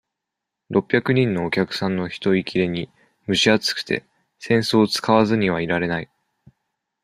[0.71, 2.89] 六百人のお客さんの人いきれに、
[3.27, 4.03] むし暑くて、
[4.43, 6.09] 扇子を使わずにいられない。